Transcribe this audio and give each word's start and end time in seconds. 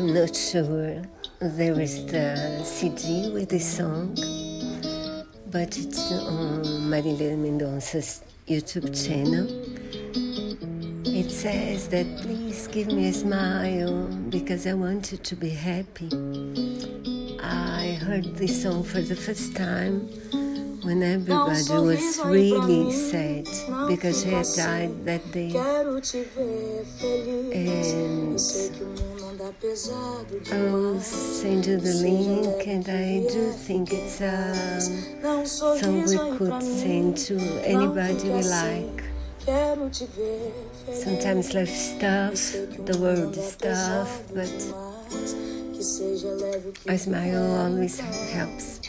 I'm 0.00 0.14
not 0.14 0.34
sure 0.34 1.02
there 1.40 1.78
is 1.78 2.06
the 2.06 2.64
CD 2.64 3.30
with 3.34 3.50
this 3.50 3.76
song, 3.76 4.14
but 5.50 5.76
it's 5.76 6.10
on 6.12 6.64
Marília 6.88 7.36
Mendonça's 7.36 8.24
YouTube 8.48 8.96
channel. 8.96 9.46
It 11.04 11.30
says 11.30 11.88
that 11.88 12.06
please 12.22 12.66
give 12.68 12.86
me 12.86 13.08
a 13.08 13.12
smile 13.12 14.06
because 14.30 14.66
I 14.66 14.72
want 14.72 15.12
you 15.12 15.18
to 15.18 15.36
be 15.36 15.50
happy. 15.50 16.08
I 17.42 17.98
heard 18.00 18.36
this 18.36 18.62
song 18.62 18.82
for 18.84 19.02
the 19.02 19.16
first 19.16 19.54
time 19.54 20.08
when 20.82 21.02
everybody 21.02 21.74
was 21.76 22.18
really 22.24 22.90
sad 22.90 23.44
because 23.86 24.22
she 24.22 24.30
had 24.30 24.46
died 24.56 25.04
that 25.04 25.30
day. 25.30 25.52
I 29.50 30.60
will 30.70 31.00
send 31.00 31.66
you 31.66 31.76
the 31.76 31.94
link, 31.94 32.66
and 32.68 32.88
I 32.88 33.26
do 33.32 33.50
think 33.50 33.92
it's 33.92 34.20
a 34.20 34.54
song 35.44 36.04
we 36.06 36.16
could 36.38 36.62
send 36.62 37.16
to 37.28 37.36
anybody 37.64 38.30
we 38.30 38.42
like. 38.42 39.02
Sometimes 40.92 41.52
life 41.54 41.68
stuff, 41.68 42.52
the 42.86 42.96
world 43.00 43.34
stuff, 43.34 44.22
but 44.32 44.54
a 46.86 46.98
smile 46.98 47.60
always 47.60 47.98
helps. 47.98 48.79